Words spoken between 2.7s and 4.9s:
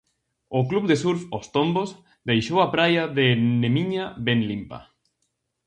praia de Nemiña ben limpa.